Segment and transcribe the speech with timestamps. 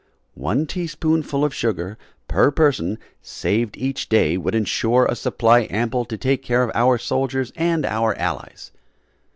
[0.41, 1.95] One teaspoonful of sugar
[2.27, 6.97] per person saved each day would insure a supply ample to take care of our
[6.97, 8.71] soldiers and our Allies.